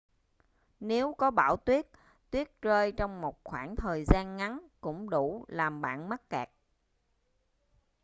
nếu 0.79 1.13
có 1.17 1.31
bão 1.31 1.57
tuyết 1.57 1.87
tuyết 2.31 2.61
rơi 2.61 2.91
trong 2.91 3.21
một 3.21 3.39
khoảng 3.43 3.75
thời 3.75 4.03
gian 4.07 4.37
ngắn 4.37 4.67
cũng 4.81 5.09
đủ 5.09 5.45
làm 5.47 5.81
bạn 5.81 6.09
mắc 6.09 6.29
kẹt 6.29 6.49